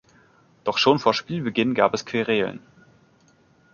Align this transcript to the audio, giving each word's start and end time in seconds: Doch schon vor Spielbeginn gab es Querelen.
Doch 0.63 0.79
schon 0.79 0.97
vor 0.97 1.13
Spielbeginn 1.13 1.75
gab 1.75 1.93
es 1.93 2.07
Querelen. 2.07 2.59